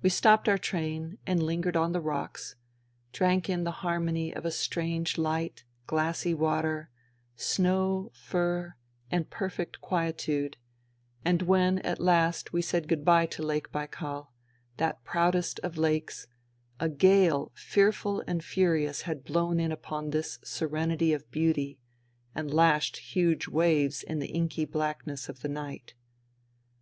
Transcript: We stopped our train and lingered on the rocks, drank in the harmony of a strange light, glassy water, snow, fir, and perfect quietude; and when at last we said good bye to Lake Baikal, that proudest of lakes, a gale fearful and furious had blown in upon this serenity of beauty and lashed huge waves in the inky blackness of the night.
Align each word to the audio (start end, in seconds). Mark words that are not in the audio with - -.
We 0.00 0.08
stopped 0.08 0.48
our 0.48 0.56
train 0.56 1.18
and 1.26 1.42
lingered 1.42 1.76
on 1.76 1.92
the 1.92 2.00
rocks, 2.00 2.56
drank 3.12 3.50
in 3.50 3.64
the 3.64 3.70
harmony 3.84 4.32
of 4.34 4.46
a 4.46 4.50
strange 4.50 5.18
light, 5.18 5.62
glassy 5.86 6.32
water, 6.32 6.88
snow, 7.36 8.10
fir, 8.14 8.76
and 9.10 9.28
perfect 9.28 9.82
quietude; 9.82 10.56
and 11.22 11.42
when 11.42 11.80
at 11.80 12.00
last 12.00 12.50
we 12.50 12.62
said 12.62 12.88
good 12.88 13.04
bye 13.04 13.26
to 13.26 13.42
Lake 13.42 13.70
Baikal, 13.70 14.30
that 14.78 15.04
proudest 15.04 15.58
of 15.60 15.76
lakes, 15.76 16.26
a 16.80 16.88
gale 16.88 17.52
fearful 17.54 18.22
and 18.26 18.42
furious 18.42 19.02
had 19.02 19.22
blown 19.22 19.60
in 19.60 19.70
upon 19.70 20.08
this 20.08 20.38
serenity 20.42 21.12
of 21.12 21.30
beauty 21.30 21.78
and 22.34 22.54
lashed 22.54 22.96
huge 23.14 23.48
waves 23.48 24.02
in 24.02 24.18
the 24.18 24.32
inky 24.32 24.64
blackness 24.64 25.28
of 25.28 25.42
the 25.42 25.48
night. 25.48 25.92